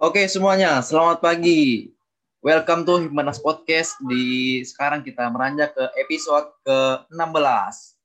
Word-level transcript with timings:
Oke 0.00 0.24
semuanya, 0.32 0.80
selamat 0.80 1.20
pagi. 1.20 1.92
Welcome 2.40 2.88
to 2.88 3.04
Himmanas 3.04 3.36
Podcast. 3.36 4.00
Di 4.08 4.64
sekarang 4.64 5.04
kita 5.04 5.28
meranjak 5.28 5.76
ke 5.76 5.84
episode 6.00 6.56
ke-16. 6.64 8.00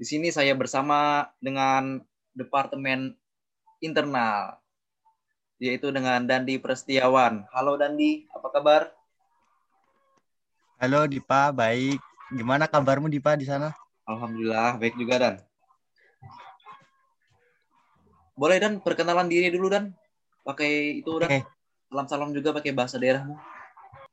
Di 0.00 0.04
sini 0.08 0.32
saya 0.32 0.56
bersama 0.56 1.28
dengan 1.36 2.00
Departemen 2.32 3.12
Internal, 3.84 4.56
yaitu 5.60 5.92
dengan 5.92 6.24
Dandi 6.24 6.56
Prestiawan. 6.56 7.44
Halo 7.52 7.76
Dandi, 7.76 8.24
apa 8.32 8.48
kabar? 8.48 8.88
Halo 10.80 11.04
Dipa, 11.04 11.52
baik. 11.52 12.00
Gimana 12.32 12.64
kabarmu 12.64 13.12
Dipa 13.12 13.36
di 13.36 13.44
sana? 13.44 13.76
Alhamdulillah, 14.08 14.80
baik 14.80 14.96
juga 14.96 15.20
Dan. 15.20 15.36
Boleh 18.32 18.56
Dan 18.56 18.80
perkenalan 18.80 19.28
diri 19.28 19.52
dulu 19.52 19.68
Dan. 19.68 19.92
Pakai 20.46 21.02
itu 21.02 21.10
udah. 21.10 21.26
Oke, 21.26 21.42
Salam-salam 21.90 22.30
juga 22.30 22.54
pakai 22.54 22.70
bahasa 22.70 23.02
daerahmu. 23.02 23.34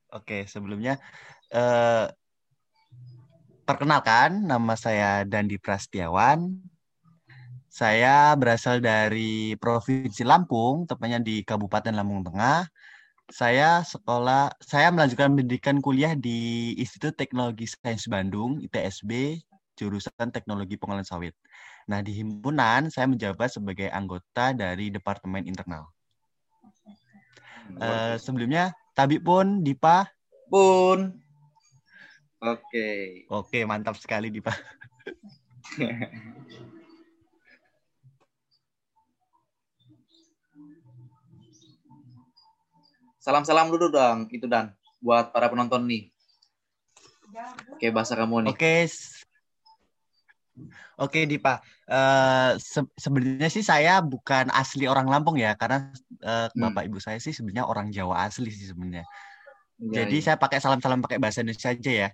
oke. 0.09 0.37
Sebelumnya, 0.49 0.97
eh, 1.53 2.09
perkenalkan, 3.69 4.41
nama 4.41 4.73
saya 4.73 5.21
Dandi 5.29 5.61
Prastiawan. 5.61 6.49
Saya 7.69 8.33
berasal 8.37 8.81
dari 8.81 9.57
Provinsi 9.57 10.21
Lampung, 10.25 10.85
tepatnya 10.89 11.17
di 11.21 11.41
Kabupaten 11.41 11.93
Lampung 11.93 12.21
Tengah. 12.25 12.69
Saya 13.29 13.81
sekolah, 13.81 14.53
saya 14.61 14.93
melanjutkan 14.93 15.33
pendidikan 15.33 15.81
kuliah 15.81 16.13
di 16.13 16.73
Institut 16.77 17.17
Teknologi 17.17 17.65
Sains 17.65 18.05
Bandung, 18.05 18.61
ITSB, 18.61 19.41
jurusan 19.77 20.29
Teknologi 20.29 20.77
Pengolahan 20.77 21.05
Sawit. 21.05 21.33
Nah, 21.89 22.01
di 22.01 22.13
himpunan 22.13 22.89
saya 22.93 23.09
menjabat 23.09 23.53
sebagai 23.53 23.89
anggota 23.89 24.53
dari 24.53 24.93
Departemen 24.93 25.45
Internal. 25.49 25.92
Eh, 27.71 28.15
sebelumnya, 28.19 28.71
Tabi 28.93 29.17
pun 29.19 29.63
Dipa. 29.63 30.07
Pun. 30.51 31.17
Oke. 32.43 33.23
Oke, 33.31 33.59
mantap 33.63 33.95
sekali 33.97 34.27
Dipa. 34.27 34.51
Salam-salam 43.23 43.71
dulu 43.71 43.87
dong, 43.87 44.27
itu 44.35 44.43
Dan. 44.51 44.75
Buat 44.99 45.31
para 45.31 45.47
penonton 45.47 45.87
nih. 45.87 46.11
Oke, 47.71 47.87
bahasa 47.91 48.19
kamu 48.19 48.51
nih. 48.51 48.53
Oke. 48.55 48.73
s- 48.87 49.22
Oke, 51.01 51.25
Dipa. 51.25 51.59
Eh, 51.89 52.51
se- 52.61 52.93
sebenarnya 52.93 53.49
sih 53.49 53.65
saya 53.65 53.99
bukan 54.05 54.53
asli 54.53 54.85
orang 54.85 55.09
Lampung 55.09 55.35
ya, 55.41 55.57
karena 55.57 55.89
eh, 56.21 56.47
Hmm. 56.53 56.69
bapak 56.69 56.85
ibu 56.87 57.01
saya 57.01 57.17
sih 57.17 57.33
sebenarnya 57.33 57.65
orang 57.65 57.89
Jawa 57.89 58.29
asli 58.29 58.53
sih 58.53 58.69
sebenarnya. 58.69 59.03
Iya, 59.81 60.05
Jadi 60.05 60.17
iya. 60.21 60.25
saya 60.29 60.37
pakai 60.37 60.61
salam-salam 60.61 61.01
pakai 61.01 61.17
bahasa 61.17 61.41
Indonesia 61.41 61.73
aja 61.73 61.91
ya. 61.91 62.09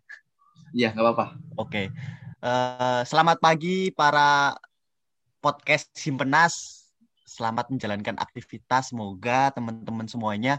Iya, 0.72 0.90
nggak 0.96 1.06
apa-apa. 1.06 1.26
Oke. 1.60 1.92
Eh, 2.40 3.02
selamat 3.04 3.38
pagi 3.44 3.92
para 3.92 4.56
podcast 5.44 5.92
Simpenas. 5.92 6.88
Selamat 7.28 7.68
menjalankan 7.70 8.16
aktivitas. 8.18 8.90
Semoga 8.96 9.52
teman-teman 9.54 10.08
semuanya 10.08 10.58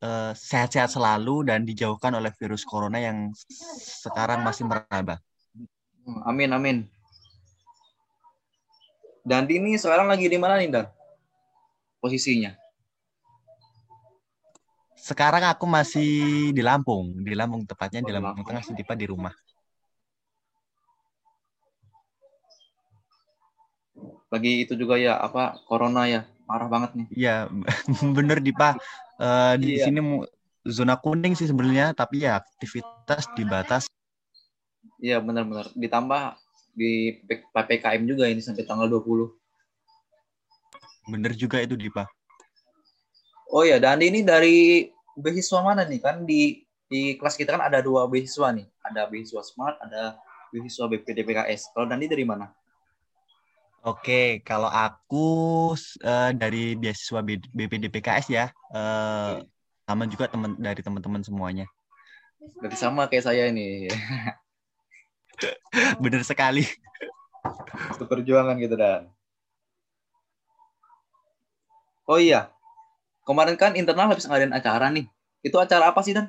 eh, 0.00 0.32
sehat-sehat 0.32 0.94
selalu 0.96 1.44
dan 1.50 1.66
dijauhkan 1.66 2.14
oleh 2.16 2.32
virus 2.40 2.64
corona 2.64 2.96
yang 3.02 3.34
sekarang 4.00 4.40
masih 4.40 4.64
meraba. 4.64 5.20
Hmm, 6.06 6.24
Amin, 6.24 6.50
amin. 6.56 6.78
Dan 9.20 9.44
ini 9.46 9.76
sekarang 9.76 10.08
lagi 10.08 10.26
di 10.26 10.38
mana 10.40 10.56
nih, 10.56 10.70
Dan? 10.72 10.86
Posisinya. 12.00 12.56
Sekarang 14.96 15.44
aku 15.48 15.64
masih 15.64 16.10
di 16.52 16.62
Lampung, 16.64 17.24
di 17.24 17.32
Lampung 17.36 17.64
tepatnya 17.64 18.00
Oh, 18.00 18.06
di 18.06 18.10
di 18.12 18.14
Lampung 18.16 18.40
Lampung. 18.40 18.46
Tengah, 18.48 18.64
Sidipa 18.64 18.94
di 18.96 19.06
rumah. 19.08 19.32
Lagi 24.30 24.64
itu 24.64 24.72
juga 24.78 24.94
ya, 24.96 25.18
apa, 25.18 25.58
corona 25.66 26.06
ya. 26.06 26.22
Parah 26.46 26.68
banget 26.70 26.90
nih. 26.96 27.06
Iya, 27.14 27.36
bener 28.16 28.38
Dipa. 28.40 28.76
Eh, 29.20 29.54
di 29.60 29.76
Iya. 29.76 29.84
sini 29.90 30.00
zona 30.64 30.96
kuning 30.96 31.34
sih 31.36 31.48
sebenarnya, 31.48 31.92
tapi 31.92 32.24
ya 32.24 32.40
aktivitas 32.40 33.28
dibatas. 33.36 33.82
Iya, 35.00 35.18
benar-benar. 35.20 35.72
Ditambah 35.76 36.22
di 36.74 37.18
PPKM 37.26 38.02
juga 38.06 38.26
ini 38.30 38.40
sampai 38.42 38.64
tanggal 38.64 38.86
20. 38.88 39.30
Bener 41.10 41.32
juga 41.34 41.58
itu 41.58 41.74
Dipa. 41.74 42.06
Oh 43.50 43.66
ya, 43.66 43.82
Dandi 43.82 44.06
ini 44.14 44.22
dari 44.22 44.86
beasiswa 45.18 45.58
mana 45.60 45.82
nih? 45.82 45.98
Kan 45.98 46.22
di 46.22 46.62
di 46.86 47.18
kelas 47.18 47.34
kita 47.34 47.58
kan 47.58 47.66
ada 47.66 47.82
dua 47.82 48.06
beasiswa 48.06 48.54
nih. 48.54 48.66
Ada 48.86 49.10
beasiswa 49.10 49.42
Smart, 49.42 49.76
ada 49.82 50.18
beasiswa 50.54 50.86
BPDPKS. 50.86 51.74
Kalau 51.74 51.90
Dandi 51.90 52.06
dari 52.06 52.22
mana? 52.22 52.46
Oke, 53.80 54.44
kalau 54.44 54.68
aku 54.68 55.26
eh, 56.04 56.30
dari 56.36 56.76
beasiswa 56.78 57.24
BPDPKS 57.26 58.26
ya, 58.30 58.46
eh, 58.52 59.42
sama 59.88 60.04
juga 60.06 60.30
teman 60.30 60.54
dari 60.54 60.78
teman-teman 60.84 61.24
semuanya. 61.26 61.66
Berarti 62.60 62.76
sama 62.78 63.10
kayak 63.10 63.24
saya 63.26 63.50
ini. 63.50 63.88
Bener 66.02 66.22
sekali. 66.26 66.64
Seperjuangan 67.96 68.56
gitu 68.60 68.76
Dan. 68.76 69.08
Oh 72.10 72.18
iya, 72.18 72.50
kemarin 73.22 73.54
kan 73.54 73.78
internal 73.78 74.10
habis 74.10 74.26
ngadain 74.26 74.50
acara 74.50 74.90
nih. 74.90 75.06
Itu 75.46 75.56
acara 75.62 75.94
apa 75.94 76.02
sih 76.02 76.12
Dan? 76.16 76.28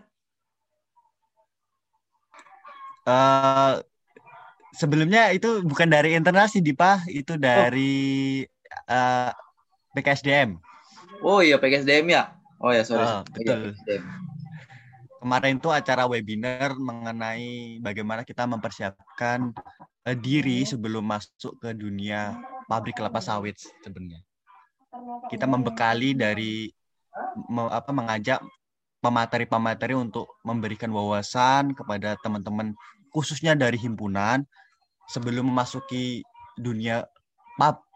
eh 3.01 3.81
sebelumnya 4.77 5.33
itu 5.33 5.65
bukan 5.65 5.89
dari 5.89 6.13
internal 6.13 6.45
sih 6.45 6.61
Dipa, 6.61 7.01
itu 7.09 7.33
dari 7.33 8.45
eh, 8.87 9.31
PKSDM. 9.97 10.61
Oh 11.25 11.41
iya, 11.41 11.57
PKSDM 11.57 12.05
ya. 12.13 12.23
Oh 12.61 12.69
ya, 12.69 12.85
sorry. 12.85 13.01
Oh, 13.01 13.25
iya, 13.25 13.25
betul. 13.33 13.61
PKSDM. 13.73 14.30
Kemarin 15.21 15.61
itu 15.61 15.69
acara 15.69 16.09
webinar 16.09 16.73
mengenai 16.81 17.77
bagaimana 17.77 18.25
kita 18.25 18.49
mempersiapkan 18.49 19.53
eh, 20.09 20.17
diri 20.17 20.65
sebelum 20.65 21.05
masuk 21.05 21.61
ke 21.61 21.77
dunia 21.77 22.41
pabrik 22.65 22.97
kelapa 22.97 23.21
sawit 23.21 23.53
sebenarnya. 23.85 24.25
Kita 25.29 25.45
membekali 25.45 26.17
dari 26.17 26.65
me- 27.53 27.69
apa 27.69 27.93
mengajak 27.93 28.41
pemateri-pemateri 28.97 29.93
untuk 29.93 30.25
memberikan 30.41 30.89
wawasan 30.89 31.77
kepada 31.77 32.17
teman-teman 32.25 32.73
khususnya 33.13 33.53
dari 33.53 33.77
himpunan 33.77 34.41
sebelum 35.05 35.53
memasuki 35.53 36.25
dunia 36.57 37.05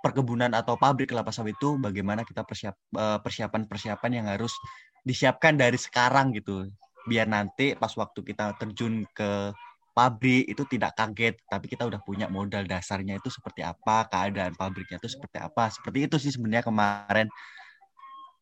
perkebunan 0.06 0.54
atau 0.54 0.78
pabrik 0.78 1.10
kelapa 1.10 1.34
sawit 1.34 1.58
itu 1.58 1.82
bagaimana 1.82 2.22
kita 2.22 2.46
persiap 2.46 2.78
eh, 2.78 3.18
persiapan-persiapan 3.18 4.12
yang 4.14 4.30
harus 4.30 4.54
disiapkan 5.02 5.58
dari 5.58 5.82
sekarang 5.82 6.30
gitu 6.38 6.70
biar 7.06 7.30
nanti 7.30 7.78
pas 7.78 7.94
waktu 7.94 8.20
kita 8.26 8.58
terjun 8.58 9.06
ke 9.14 9.54
pabrik 9.96 10.44
itu 10.52 10.68
tidak 10.68 10.92
kaget 11.00 11.40
tapi 11.48 11.72
kita 11.72 11.88
udah 11.88 12.04
punya 12.04 12.28
modal 12.28 12.68
dasarnya 12.68 13.16
itu 13.16 13.32
seperti 13.32 13.64
apa 13.64 14.10
keadaan 14.12 14.52
pabriknya 14.58 15.00
itu 15.00 15.08
seperti 15.08 15.40
apa. 15.40 15.72
Seperti 15.72 16.10
itu 16.10 16.16
sih 16.20 16.32
sebenarnya 16.36 16.66
kemarin 16.68 17.28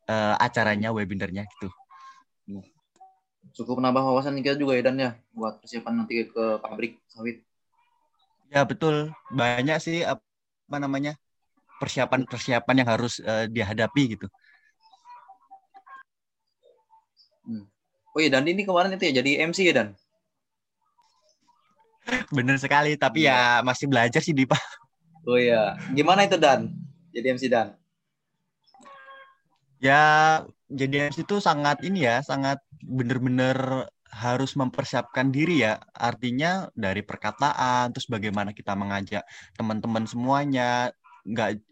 eh, 0.09 0.35
acaranya 0.41 0.89
webinarnya 0.95 1.45
gitu. 1.45 1.69
Cukup 3.53 3.83
nambah 3.83 4.01
wawasan 4.01 4.39
kita 4.41 4.57
juga 4.57 4.73
ya 4.79 4.83
Dan 4.89 4.95
ya 4.97 5.11
buat 5.35 5.61
persiapan 5.61 5.93
nanti 6.03 6.25
ke 6.25 6.57
pabrik 6.57 6.97
sawit. 7.11 7.43
ya 8.49 8.65
betul. 8.65 9.13
Banyak 9.29 9.77
sih 9.77 10.01
apa 10.01 10.77
namanya 10.79 11.13
persiapan-persiapan 11.77 12.75
yang 12.81 12.89
harus 12.89 13.19
eh, 13.21 13.45
dihadapi 13.51 14.17
gitu 14.17 14.27
Oh 18.13 18.19
iya, 18.21 18.29
Dan 18.33 18.45
ini 18.45 18.61
kemarin 18.67 18.93
itu 18.95 19.03
ya 19.09 19.13
jadi 19.21 19.31
MC 19.49 19.59
ya 19.69 19.73
Dan. 19.77 19.87
bener 22.35 22.59
sekali 22.59 22.99
tapi 22.99 23.25
ya 23.29 23.63
masih 23.63 23.87
belajar 23.87 24.19
sih 24.19 24.35
Dipa 24.35 24.59
Oh 25.23 25.39
iya, 25.39 25.79
gimana 25.95 26.27
itu 26.27 26.35
Dan? 26.35 26.67
Jadi 27.15 27.27
MC 27.35 27.45
Dan. 27.47 27.67
ya 29.83 30.39
jadi 30.71 31.11
MC 31.11 31.27
itu 31.27 31.43
sangat 31.43 31.83
ini 31.83 32.07
ya 32.07 32.23
sangat 32.23 32.59
bener-bener 32.83 33.87
harus 34.13 34.55
mempersiapkan 34.55 35.27
diri 35.33 35.65
ya 35.65 35.75
artinya 35.91 36.69
dari 36.77 37.01
perkataan 37.03 37.91
terus 37.91 38.07
bagaimana 38.07 38.53
kita 38.55 38.77
mengajak 38.77 39.25
teman-teman 39.57 40.05
semuanya 40.07 40.93
nggak 41.27 41.67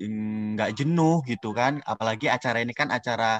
nggak 0.55 0.71
jenuh 0.79 1.23
gitu 1.27 1.55
kan 1.55 1.79
apalagi 1.87 2.27
acara 2.27 2.63
ini 2.63 2.73
kan 2.75 2.89
acara 2.91 3.39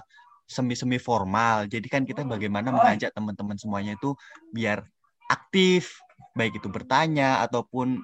semi-semi 0.52 1.00
formal 1.00 1.72
jadi 1.72 1.88
kan 1.88 2.04
kita 2.04 2.28
bagaimana 2.28 2.76
mengajak 2.76 3.16
teman-teman 3.16 3.56
semuanya 3.56 3.96
itu 3.96 4.12
biar 4.52 4.84
aktif 5.32 6.04
baik 6.36 6.60
itu 6.60 6.68
bertanya 6.68 7.40
ataupun 7.48 8.04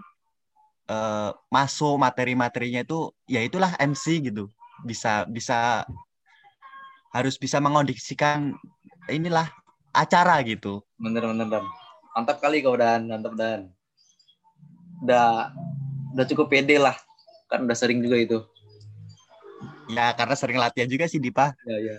eh, 0.88 1.31
masuk 1.51 1.99
materi-materinya 1.99 2.88
itu 2.88 3.11
ya 3.27 3.44
itulah 3.44 3.75
MC 3.75 4.31
gitu 4.31 4.47
bisa 4.88 5.27
bisa 5.27 5.83
harus 7.11 7.35
bisa 7.35 7.57
mengondisikan 7.57 8.53
inilah 9.09 9.49
acara 9.95 10.44
gitu. 10.45 10.83
Bener-bener 11.01 11.49
dan 11.49 11.65
mantap 12.13 12.38
kali 12.38 12.61
kau 12.61 12.77
dan 12.77 13.09
mantap 13.09 13.33
dan 13.33 13.71
udah 15.01 15.53
udah 16.13 16.25
cukup 16.29 16.49
pede 16.49 16.77
lah 16.77 16.94
kan 17.47 17.63
udah 17.63 17.77
sering 17.77 18.03
juga 18.03 18.17
itu. 18.19 18.38
Ya 19.88 20.11
karena 20.13 20.35
sering 20.35 20.59
latihan 20.59 20.89
juga 20.91 21.07
sih 21.07 21.17
Dipa. 21.17 21.55
Ya 21.65 21.77
ya. 21.79 21.97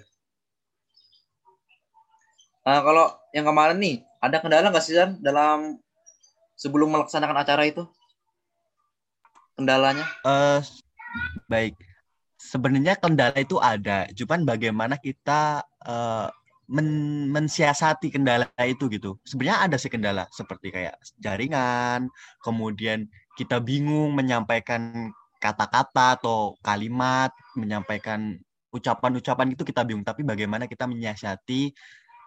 Nah 2.68 2.84
kalau 2.84 3.08
yang 3.32 3.48
kemarin 3.48 3.80
nih 3.80 4.04
ada 4.20 4.44
kendala 4.44 4.68
nggak 4.68 4.84
sih 4.84 4.92
Dan 4.92 5.16
dalam 5.24 5.80
sebelum 6.52 6.92
melaksanakan 6.92 7.40
acara 7.40 7.64
itu? 7.64 7.88
Kendalanya? 9.56 10.04
Uh, 10.20 10.60
baik. 11.48 11.72
Sebenarnya 12.36 12.94
kendala 13.00 13.34
itu 13.40 13.56
ada, 13.58 14.06
cuman 14.14 14.46
bagaimana 14.46 14.94
kita 15.00 15.64
uh, 15.82 16.28
men 16.68 17.26
mensiasati 17.32 18.12
kendala 18.14 18.46
itu 18.62 18.86
gitu. 18.92 19.18
Sebenarnya 19.26 19.66
ada 19.66 19.76
sih 19.80 19.90
kendala 19.90 20.28
seperti 20.30 20.70
kayak 20.70 20.94
jaringan, 21.18 22.06
kemudian 22.44 23.10
kita 23.34 23.58
bingung 23.58 24.14
menyampaikan 24.14 25.10
kata-kata 25.42 26.20
atau 26.20 26.54
kalimat, 26.62 27.34
menyampaikan 27.58 28.38
ucapan-ucapan 28.70 29.58
itu 29.58 29.66
kita 29.66 29.82
bingung. 29.82 30.06
Tapi 30.06 30.22
bagaimana 30.22 30.70
kita 30.70 30.86
menyiasati 30.86 31.74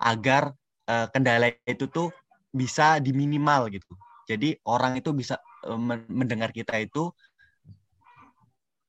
agar 0.01 0.51
uh, 0.89 1.07
kendala 1.13 1.53
itu 1.69 1.86
tuh 1.86 2.09
bisa 2.50 2.98
diminimal 2.98 3.69
gitu. 3.71 3.94
Jadi 4.25 4.57
orang 4.68 4.98
itu 4.98 5.13
bisa 5.13 5.38
uh, 5.69 5.80
mendengar 6.09 6.50
kita 6.50 6.81
itu 6.81 7.13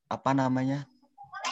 apa 0.09 0.31
namanya? 0.33 0.89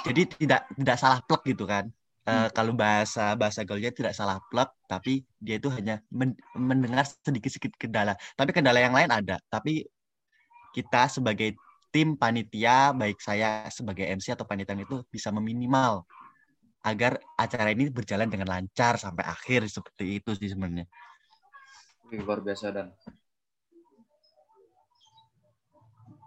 Jadi 0.01 0.27
tidak 0.33 0.65
tidak 0.73 0.97
salah 0.97 1.19
plek 1.23 1.45
gitu 1.53 1.69
kan. 1.69 1.87
Uh, 2.21 2.53
kalau 2.53 2.77
bahasa 2.77 3.33
bahasa 3.33 3.65
gaulnya 3.65 3.89
tidak 3.89 4.13
salah 4.13 4.37
plek, 4.49 4.69
tapi 4.85 5.25
dia 5.41 5.57
itu 5.57 5.73
hanya 5.73 6.05
men 6.13 6.37
mendengar 6.53 7.05
sedikit-sedikit 7.05 7.73
kendala. 7.81 8.13
Tapi 8.37 8.53
kendala 8.53 8.77
yang 8.77 8.93
lain 8.93 9.09
ada. 9.09 9.41
Tapi 9.49 9.85
kita 10.71 11.09
sebagai 11.09 11.57
tim 11.91 12.15
panitia, 12.15 12.95
baik 12.95 13.19
saya 13.19 13.67
sebagai 13.67 14.07
MC 14.07 14.37
atau 14.37 14.47
panitia 14.47 14.77
itu 14.77 15.03
bisa 15.11 15.33
meminimal 15.33 16.07
agar 16.81 17.21
acara 17.37 17.69
ini 17.69 17.93
berjalan 17.93 18.25
dengan 18.25 18.49
lancar 18.49 18.97
sampai 18.97 19.21
akhir 19.25 19.69
seperti 19.69 20.17
itu 20.17 20.33
sih 20.33 20.49
sebenarnya. 20.49 20.89
Luar 22.11 22.41
biasa 22.41 22.73
dan. 22.73 22.91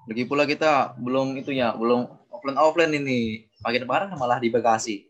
Lagi 0.04 0.24
pula 0.28 0.44
kita 0.46 0.94
belum 1.00 1.34
itu 1.40 1.50
ya 1.50 1.74
belum 1.74 2.06
offline 2.30 2.58
offline 2.60 2.94
ini. 2.94 3.50
Makin 3.66 3.84
parah 3.88 4.12
malah 4.14 4.38
di 4.38 4.48
Bekasi. 4.48 5.08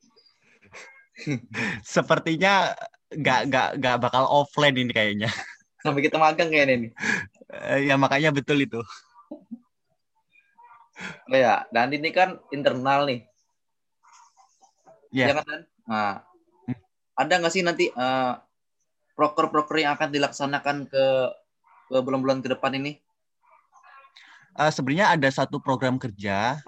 Sepertinya 1.85 2.75
nggak 3.12 3.41
nggak 3.50 3.69
nggak 3.79 3.96
bakal 4.00 4.25
offline 4.26 4.75
ini 4.75 4.91
kayaknya. 4.91 5.31
Sampai 5.85 6.00
kita 6.00 6.17
magang 6.17 6.49
kayaknya 6.49 6.75
ini. 6.81 6.88
Eh, 7.52 7.93
ya 7.93 8.00
makanya 8.00 8.32
betul 8.32 8.56
itu. 8.58 8.81
Oh 11.29 11.37
ya 11.37 11.67
dan 11.75 11.91
ini 11.91 12.14
kan 12.14 12.38
internal 12.55 13.05
nih 13.05 13.26
ya, 15.14 15.31
ya 15.31 15.34
kan? 15.38 15.61
Nah 15.87 16.12
hmm. 16.66 16.78
ada 17.14 17.34
nggak 17.38 17.55
sih 17.55 17.62
nanti 17.62 17.87
uh, 17.94 18.34
proker-proker 19.14 19.78
yang 19.78 19.94
akan 19.94 20.11
dilaksanakan 20.11 20.90
ke 20.90 21.05
ke 21.88 21.96
bulan-bulan 22.02 22.43
ke 22.43 22.50
depan 22.50 22.75
ini? 22.75 22.99
Uh, 24.58 24.70
sebenarnya 24.70 25.14
ada 25.14 25.28
satu 25.31 25.62
program 25.62 25.99
kerja 26.02 26.58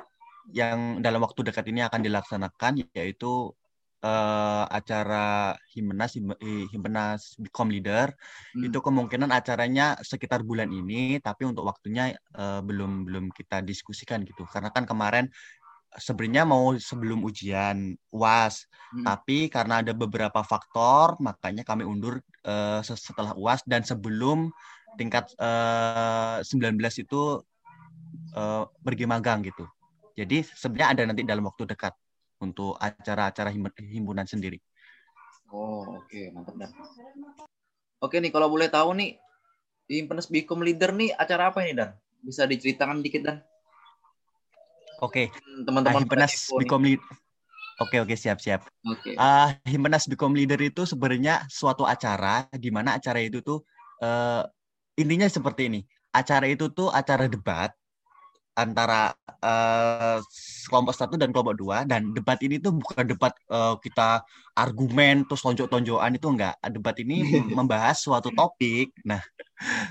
yang 0.55 1.03
dalam 1.03 1.19
waktu 1.27 1.43
dekat 1.43 1.67
ini 1.75 1.83
akan 1.83 2.07
dilaksanakan 2.07 2.87
yaitu 2.95 3.51
uh, 4.07 4.65
acara 4.71 5.59
Himnas 5.75 6.15
Himnas 6.71 7.35
Become 7.41 7.71
Leader. 7.75 8.15
Hmm. 8.55 8.67
itu 8.67 8.79
kemungkinan 8.79 9.31
acaranya 9.35 9.99
sekitar 10.03 10.47
bulan 10.47 10.71
ini 10.71 11.19
tapi 11.19 11.47
untuk 11.49 11.67
waktunya 11.67 12.15
uh, 12.39 12.63
belum 12.63 13.07
belum 13.09 13.25
kita 13.35 13.63
diskusikan 13.67 14.23
gitu. 14.23 14.47
Karena 14.47 14.71
kan 14.71 14.87
kemarin 14.87 15.31
sebenarnya 15.95 16.45
mau 16.49 16.75
sebelum 16.75 17.23
ujian 17.23 17.95
UAS 18.11 18.67
hmm. 18.97 19.05
tapi 19.07 19.47
karena 19.47 19.81
ada 19.81 19.95
beberapa 19.95 20.43
faktor 20.43 21.17
makanya 21.23 21.63
kami 21.63 21.87
undur 21.87 22.19
uh, 22.45 22.83
setelah 22.83 23.33
UAS 23.39 23.63
dan 23.65 23.87
sebelum 23.87 24.51
tingkat 24.99 25.31
uh, 25.39 26.43
19 26.43 26.77
itu 27.01 27.41
uh, 28.35 28.65
pergi 28.83 29.05
magang 29.07 29.47
gitu 29.47 29.65
jadi 30.17 30.41
sebenarnya 30.43 30.89
ada 30.97 31.03
nanti 31.13 31.23
dalam 31.29 31.45
waktu 31.45 31.69
dekat 31.69 31.93
untuk 32.41 32.77
acara-acara 32.81 33.53
himpunan 33.81 34.25
sendiri. 34.25 34.61
Oh, 35.53 35.85
oke, 36.01 36.09
okay. 36.09 36.33
mantap 36.33 36.57
dan. 36.59 36.73
Oke 38.03 38.19
nih, 38.19 38.33
kalau 38.33 38.51
boleh 38.51 38.69
tahu 38.69 38.97
nih, 38.97 39.17
Himpunas 39.87 40.27
Bikom 40.27 40.67
Leader 40.67 40.91
nih 40.91 41.15
acara 41.15 41.55
apa 41.55 41.63
ini 41.63 41.79
dan? 41.79 41.95
Bisa 42.19 42.43
diceritakan 42.49 43.01
dikit 43.05 43.23
dan? 43.23 43.39
Oke, 44.99 45.29
okay. 45.31 45.46
Teman-teman 45.65 45.97
uh, 45.97 46.03
Himpunas 46.05 46.33
Bikom 46.53 46.83
Leader. 46.85 47.07
Oke 47.77 48.01
oke 48.01 48.17
siap 48.17 48.41
siap. 48.41 48.65
Oke. 48.89 49.13
Okay. 49.13 49.15
Uh, 49.17 49.53
Himpunas 49.69 50.09
Bikom 50.09 50.33
Leader 50.33 50.61
itu 50.61 50.85
sebenarnya 50.89 51.45
suatu 51.49 51.85
acara 51.85 52.49
di 52.53 52.69
mana 52.73 52.97
acara 52.97 53.21
itu 53.21 53.41
tuh 53.41 53.65
uh, 54.05 54.45
intinya 54.97 55.29
seperti 55.29 55.69
ini. 55.73 55.81
Acara 56.13 56.49
itu 56.49 56.73
tuh 56.73 56.89
acara 56.89 57.29
debat 57.29 57.73
antara 58.57 59.13
uh, 59.45 60.19
kelompok 60.65 60.97
satu 60.97 61.21
dan 61.21 61.29
kelompok 61.29 61.61
dua 61.61 61.85
dan 61.85 62.17
debat 62.17 62.41
ini 62.41 62.57
tuh 62.57 62.73
bukan 62.73 63.05
debat 63.05 63.37
uh, 63.53 63.77
kita 63.77 64.25
argumen 64.57 65.29
terus 65.29 65.45
tonjok-tonjokan 65.45 66.17
itu 66.17 66.29
enggak 66.33 66.57
debat 66.73 66.97
ini 66.97 67.37
membahas 67.59 68.01
suatu 68.01 68.33
topik 68.33 68.97
nah 69.05 69.21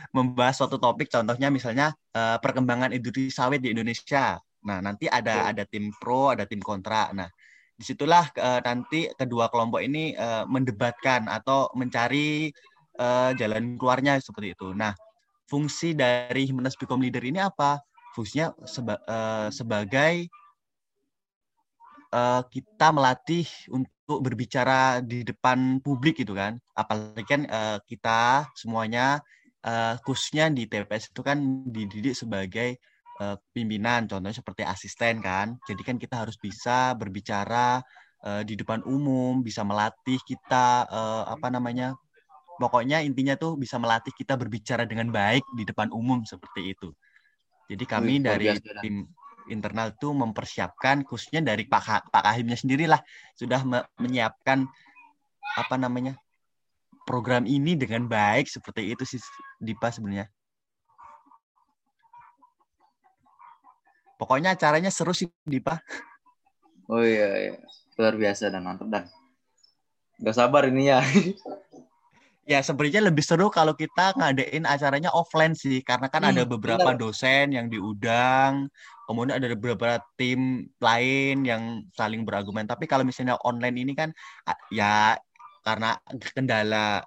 membahas 0.09 0.57
suatu 0.57 0.81
topik 0.81 1.13
contohnya 1.13 1.53
misalnya 1.53 1.93
uh, 2.17 2.41
perkembangan 2.41 2.89
industri 2.89 3.29
sawit 3.29 3.61
di 3.61 3.69
Indonesia 3.69 4.41
nah 4.65 4.81
nanti 4.81 5.05
ada 5.05 5.53
ada 5.53 5.63
tim 5.69 5.93
pro 5.95 6.33
ada 6.33 6.43
tim 6.49 6.59
kontra. 6.59 7.13
Nah 7.13 7.29
di 7.75 7.83
situlah 7.83 8.31
uh, 8.39 8.59
nanti 8.63 9.11
kedua 9.13 9.51
kelompok 9.51 9.83
ini 9.83 10.15
uh, 10.15 10.47
mendebatkan 10.49 11.27
atau 11.29 11.69
mencari 11.77 12.49
uh, 12.97 13.31
jalan 13.37 13.77
keluarnya 13.77 14.17
seperti 14.19 14.57
itu. 14.57 14.73
Nah 14.73 14.97
fungsi 15.45 15.93
dari 15.93 16.49
Himnas 16.49 16.73
Bikom 16.79 17.03
Leader 17.03 17.21
ini 17.21 17.39
apa? 17.43 17.77
Fungsinya 18.17 18.55
seba, 18.63 18.95
uh, 19.05 19.47
sebagai 19.51 20.31
uh, 22.15 22.41
kita 22.47 22.95
melatih 22.95 23.45
untuk 23.69 24.23
berbicara 24.23 25.03
di 25.03 25.27
depan 25.27 25.83
publik 25.83 26.23
gitu 26.23 26.33
kan. 26.33 26.57
Apalagi 26.73 27.27
kan 27.27 27.41
uh, 27.51 27.77
kita 27.83 28.47
semuanya 28.55 29.19
uh, 29.67 29.99
khususnya 30.05 30.47
di 30.47 30.63
TPS 30.69 31.11
itu 31.11 31.21
kan 31.25 31.37
dididik 31.67 32.15
sebagai 32.15 32.79
uh, 33.21 33.37
pimpinan 33.55 34.07
contohnya 34.09 34.35
seperti 34.35 34.63
asisten 34.65 35.23
kan. 35.23 35.55
Jadi 35.67 35.81
kan 35.85 35.95
kita 35.99 36.25
harus 36.25 36.35
bisa 36.39 36.93
berbicara 36.97 37.79
uh, 38.25 38.41
di 38.43 38.57
depan 38.59 38.81
umum 38.83 39.43
bisa 39.45 39.61
melatih 39.61 40.19
kita 40.25 40.89
uh, 40.89 41.23
apa 41.29 41.47
namanya 41.51 41.95
pokoknya 42.59 43.03
intinya 43.03 43.35
tuh 43.35 43.59
bisa 43.59 43.75
melatih 43.75 44.11
kita 44.15 44.39
berbicara 44.39 44.87
dengan 44.87 45.11
baik 45.11 45.43
di 45.55 45.63
depan 45.67 45.91
umum 45.91 46.23
seperti 46.23 46.75
itu. 46.75 46.89
Jadi 47.65 47.83
kami 47.83 48.21
Wih, 48.21 48.23
dari 48.23 48.47
biasa, 48.53 48.81
tim 48.81 49.09
internal 49.49 49.93
itu 49.93 50.09
mempersiapkan 50.09 51.05
khususnya 51.05 51.41
dari 51.41 51.69
Pak 51.69 52.09
Pak 52.09 52.23
Kahimnya 52.25 52.57
sendirilah 52.57 53.01
sudah 53.37 53.61
me 53.61 53.85
menyiapkan 54.01 54.65
apa 55.55 55.75
namanya 55.77 56.17
program 57.05 57.45
ini 57.45 57.77
dengan 57.77 58.09
baik 58.09 58.49
seperti 58.49 58.89
itu 58.89 59.05
sih 59.05 59.21
Dipa 59.61 59.93
sebenarnya. 59.93 60.25
Pokoknya 64.15 64.55
acaranya 64.55 64.91
seru 64.91 65.11
sih 65.11 65.27
Dipa. 65.43 65.79
Oh 66.87 67.01
iya, 67.01 67.51
iya. 67.51 67.55
luar 67.95 68.19
biasa 68.19 68.51
dan 68.51 68.67
mantap 68.67 68.91
dan 68.91 69.07
Gak 70.19 70.35
sabar 70.35 70.67
ini 70.67 70.91
ya. 70.91 70.99
Ya 72.45 72.61
sebenarnya 72.61 73.01
lebih 73.01 73.25
seru 73.25 73.49
kalau 73.49 73.73
kita 73.73 74.13
ngadain 74.13 74.69
acaranya 74.69 75.09
offline 75.09 75.57
sih, 75.57 75.81
karena 75.81 76.13
kan 76.13 76.21
hmm, 76.21 76.29
ada 76.29 76.43
beberapa 76.45 76.93
bener. 76.93 77.01
dosen 77.01 77.57
yang 77.57 77.73
diundang, 77.73 78.69
kemudian 79.09 79.41
ada 79.41 79.49
beberapa 79.57 79.97
tim 80.13 80.69
lain 80.77 81.41
yang 81.41 81.81
saling 81.97 82.21
berargumen. 82.21 82.69
Tapi 82.69 82.85
kalau 82.85 83.01
misalnya 83.01 83.41
online 83.41 83.81
ini 83.81 83.97
kan 83.97 84.13
ya 84.69 85.17
karena 85.65 85.97
kendala 86.37 87.01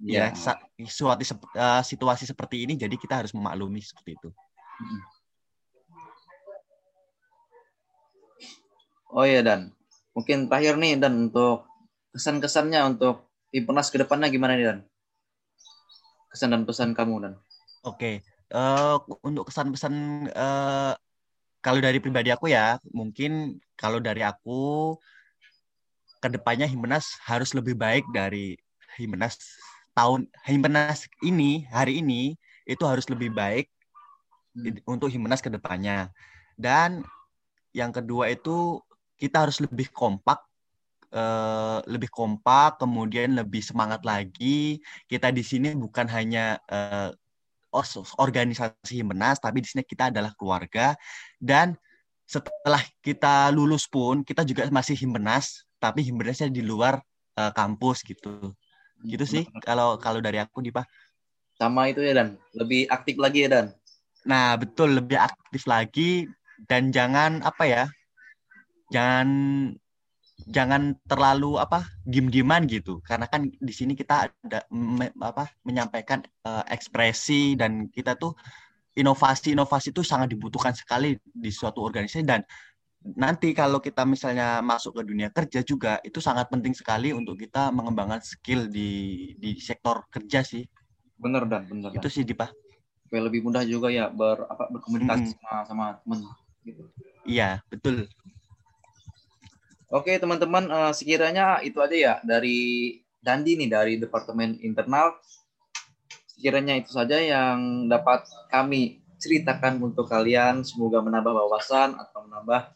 ya, 0.00 0.32
ya 0.32 0.56
suatu 0.88 1.20
uh, 1.52 1.84
situasi 1.84 2.24
seperti 2.24 2.64
ini, 2.64 2.72
jadi 2.72 2.96
kita 2.96 3.20
harus 3.20 3.36
memaklumi 3.36 3.84
seperti 3.84 4.16
itu. 4.16 4.32
Hmm. 4.32 5.00
Oh 9.12 9.28
ya 9.28 9.44
dan 9.44 9.76
mungkin 10.16 10.48
terakhir 10.48 10.80
nih 10.80 10.96
dan 10.96 11.28
untuk 11.28 11.68
kesan-kesannya 12.16 12.80
untuk 12.96 13.28
Timnas 13.52 13.92
ke 13.92 14.00
depannya 14.00 14.32
gimana 14.32 14.56
nih 14.56 14.66
Dan? 14.72 14.78
Kesan 16.32 16.56
dan 16.56 16.64
pesan 16.64 16.96
kamu 16.96 17.14
Dan. 17.20 17.34
Oke, 17.84 17.84
okay. 17.84 18.14
uh, 18.56 18.96
eh, 18.96 19.20
untuk 19.20 19.52
kesan-pesan 19.52 19.94
uh, 20.32 20.96
kalau 21.60 21.80
dari 21.84 22.00
pribadi 22.00 22.32
aku 22.32 22.48
ya, 22.48 22.80
mungkin 22.96 23.60
kalau 23.76 24.00
dari 24.00 24.24
aku 24.24 24.96
ke 26.22 26.28
depannya 26.32 26.64
Himnas 26.64 27.20
harus 27.28 27.52
lebih 27.52 27.76
baik 27.76 28.08
dari 28.14 28.56
Himnas 28.96 29.36
tahun 29.92 30.30
Himnas 30.46 31.10
ini 31.20 31.68
hari 31.68 32.00
ini 32.00 32.38
itu 32.64 32.84
harus 32.86 33.04
lebih 33.10 33.34
baik 33.34 33.68
hmm. 34.56 34.86
untuk 34.88 35.10
Himnas 35.10 35.42
ke 35.42 35.50
depannya 35.50 36.14
dan 36.54 37.02
yang 37.74 37.90
kedua 37.90 38.30
itu 38.30 38.78
kita 39.16 39.46
harus 39.46 39.62
lebih 39.62 39.88
kompak 39.92 40.40
uh, 41.12 41.78
lebih 41.84 42.08
kompak 42.10 42.80
kemudian 42.80 43.36
lebih 43.36 43.60
semangat 43.62 44.02
lagi. 44.02 44.80
Kita 45.06 45.30
di 45.30 45.44
sini 45.44 45.76
bukan 45.76 46.08
hanya 46.08 46.58
uh, 46.72 47.12
organisasi 48.20 49.00
Himnas 49.00 49.40
tapi 49.40 49.64
di 49.64 49.68
sini 49.68 49.84
kita 49.84 50.10
adalah 50.10 50.32
keluarga. 50.34 50.96
Dan 51.36 51.76
setelah 52.24 52.80
kita 53.04 53.52
lulus 53.52 53.84
pun 53.84 54.24
kita 54.24 54.42
juga 54.42 54.66
masih 54.72 54.96
Himnas 54.96 55.68
tapi 55.76 56.02
Himnasnya 56.02 56.48
di 56.48 56.64
luar 56.64 56.98
uh, 57.36 57.52
kampus 57.52 58.02
gitu. 58.02 58.56
Gitu 59.02 59.24
sih 59.26 59.44
kalau 59.62 59.98
kalau 59.98 60.22
dari 60.22 60.40
aku 60.40 60.64
Dipa 60.64 60.82
sama 61.60 61.92
itu 61.92 62.00
ya 62.02 62.16
dan. 62.16 62.40
Lebih 62.56 62.88
aktif 62.90 63.16
lagi 63.20 63.46
ya 63.46 63.48
dan. 63.52 63.66
Nah 64.24 64.56
betul. 64.56 64.98
Lebih 64.98 65.20
aktif 65.20 65.68
lagi. 65.68 66.26
Dan 66.62 66.94
jangan 66.94 67.42
apa 67.42 67.66
ya 67.66 67.82
jangan 68.92 69.28
jangan 70.46 70.98
terlalu 71.06 71.58
apa 71.58 71.86
dim-diman 72.02 72.66
gitu 72.66 72.98
karena 73.06 73.30
kan 73.30 73.46
di 73.46 73.72
sini 73.74 73.94
kita 73.94 74.26
ada 74.42 74.66
me, 74.74 75.14
apa 75.22 75.46
menyampaikan 75.62 76.22
uh, 76.42 76.66
ekspresi 76.66 77.54
dan 77.54 77.86
kita 77.88 78.18
tuh 78.18 78.34
inovasi-inovasi 78.98 79.94
itu 79.94 80.02
sangat 80.02 80.34
dibutuhkan 80.34 80.74
sekali 80.74 81.16
di 81.22 81.50
suatu 81.54 81.80
organisasi 81.80 82.26
dan 82.26 82.42
nanti 83.02 83.50
kalau 83.50 83.82
kita 83.82 84.06
misalnya 84.06 84.62
masuk 84.62 85.00
ke 85.00 85.02
dunia 85.02 85.28
kerja 85.34 85.60
juga 85.66 85.98
itu 86.06 86.22
sangat 86.22 86.46
penting 86.50 86.74
sekali 86.74 87.10
untuk 87.10 87.34
kita 87.34 87.74
mengembangkan 87.74 88.22
skill 88.22 88.70
di 88.70 89.32
di 89.38 89.58
sektor 89.58 90.06
kerja 90.06 90.46
sih. 90.46 90.62
Bener 91.18 91.46
dan 91.50 91.66
bener. 91.66 91.90
Itu 91.94 92.06
sih 92.06 92.22
Dipa. 92.22 92.50
Supaya 93.06 93.22
lebih 93.26 93.42
mudah 93.42 93.66
juga 93.66 93.90
ya 93.90 94.06
ber 94.06 94.46
apa 94.46 94.70
berkomunikasi 94.70 95.34
hmm. 95.34 95.38
sama 95.42 95.58
sama 95.66 95.84
teman 96.02 96.18
gitu. 96.62 96.82
Iya, 97.26 97.62
betul. 97.70 98.06
Oke, 99.92 100.16
teman-teman, 100.16 100.72
uh, 100.72 100.92
sekiranya 100.96 101.60
itu 101.60 101.76
aja 101.76 101.92
ya 101.92 102.14
dari 102.24 102.96
Dandi 103.20 103.60
nih 103.60 103.68
dari 103.68 103.94
Departemen 104.00 104.56
Internal. 104.64 105.20
Sekiranya 106.32 106.80
itu 106.80 106.96
saja 106.96 107.20
yang 107.20 107.92
dapat 107.92 108.24
kami 108.48 109.04
ceritakan 109.20 109.84
untuk 109.84 110.08
kalian. 110.08 110.64
Semoga 110.64 111.04
menambah 111.04 111.36
wawasan 111.36 111.92
atau 112.00 112.24
menambah 112.24 112.72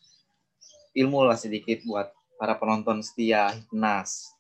ilmu 0.93 1.25
lah 1.25 1.41
sedikit 1.41 1.81
buat 1.89 2.13
para 2.37 2.53
penonton 2.61 3.01
setia 3.01 3.49
Hipnas. 3.49 4.37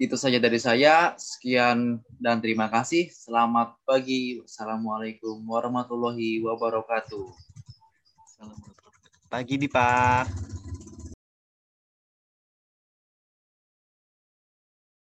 Itu 0.00 0.16
saja 0.16 0.40
dari 0.40 0.56
saya. 0.56 1.12
Sekian 1.20 2.00
dan 2.16 2.40
terima 2.40 2.72
kasih. 2.72 3.12
Selamat 3.12 3.76
pagi. 3.84 4.40
Assalamualaikum 4.40 5.44
warahmatullahi 5.44 6.40
wabarakatuh. 6.40 7.28
Pagi 9.28 9.60
di 9.60 9.68
Pak. 9.68 10.63